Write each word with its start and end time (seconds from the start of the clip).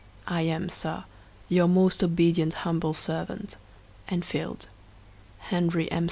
I 0.25 0.41
am, 0.41 0.67
Sir, 0.67 1.03
Your 1.47 1.67
most 1.67 2.03
obedient 2.03 2.55
humble 2.65 2.95
servant, 2.95 3.55
ENFIELD. 4.09 4.67
Henry 5.37 5.91
M. 5.91 5.99